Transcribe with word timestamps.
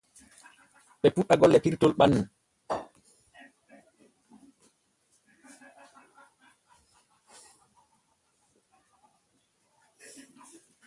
Ɓe 1.01 1.07
puuɗɗa 1.15 1.39
golle 1.39 1.57
pirtol 1.63 1.93
ɓannu. 1.99 2.21